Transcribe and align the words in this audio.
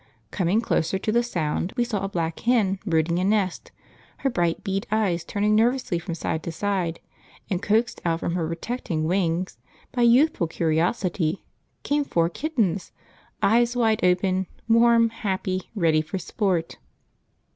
Coming 0.31 0.61
closer 0.61 0.97
to 0.97 1.11
the 1.11 1.21
sound 1.21 1.73
we 1.77 1.83
saw 1.83 2.03
a 2.03 2.09
black 2.09 2.39
hen 2.39 2.79
brooding 2.87 3.19
a 3.19 3.23
nest, 3.23 3.71
her 4.25 4.31
bright 4.31 4.63
bead 4.63 4.87
eyes 4.91 5.23
turning 5.23 5.53
nervously 5.53 5.99
from 5.99 6.15
side 6.15 6.41
to 6.41 6.51
side; 6.51 6.99
and, 7.51 7.61
coaxed 7.61 8.01
out 8.03 8.21
from 8.21 8.33
her 8.33 8.47
protecting 8.47 9.03
wings 9.03 9.59
by 9.91 10.01
youthful 10.01 10.47
curiosity, 10.47 11.43
came 11.83 12.03
four 12.03 12.29
kittens, 12.29 12.91
eyes 13.43 13.75
wide 13.75 14.03
open, 14.03 14.47
warm, 14.67 15.09
happy, 15.09 15.69
ready 15.75 16.01
for 16.01 16.17
sport! 16.17 16.79